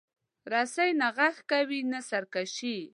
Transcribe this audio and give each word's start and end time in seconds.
رسۍ 0.51 0.89
نه 1.01 1.07
غږ 1.17 1.35
کوي، 1.49 1.79
نه 1.91 1.99
سرکشي. 2.09 2.77